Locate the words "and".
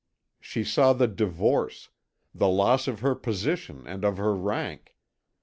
3.85-4.03